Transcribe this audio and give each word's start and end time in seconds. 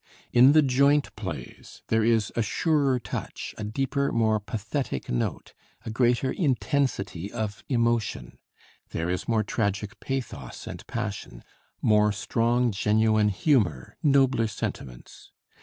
In 0.33 0.53
the 0.53 0.63
joint 0.63 1.15
plays 1.15 1.83
there 1.89 2.03
is 2.03 2.31
a 2.35 2.41
surer 2.41 2.97
touch, 2.99 3.53
a 3.59 3.63
deeper, 3.63 4.11
more 4.11 4.39
pathetic 4.39 5.09
note, 5.11 5.53
a 5.85 5.91
greater 5.91 6.31
intensity 6.31 7.31
of 7.31 7.63
emotion; 7.69 8.39
there 8.89 9.11
is 9.11 9.27
more 9.27 9.43
tragic 9.43 9.99
pathos 9.99 10.65
and 10.65 10.87
passion, 10.87 11.43
more 11.83 12.11
strong 12.11 12.71
genuine 12.71 13.29
humor, 13.29 13.95
nobler 14.01 14.47
sentiments. 14.47 15.33